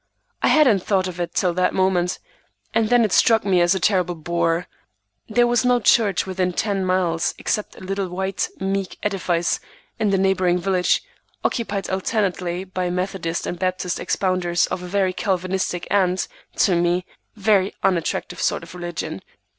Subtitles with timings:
[0.41, 2.17] I hadn't thought of it till that moment,
[2.73, 4.65] and then it struck me as a terrible bore.
[5.29, 9.59] There was no church within ten miles except a little white, meek edifice
[9.99, 11.03] in the neighboring village,
[11.43, 17.05] occupied alternately by Methodist and Baptist expounders of a very Calvinistic, and, to me,
[17.37, 19.21] a very unattractive sort of religion.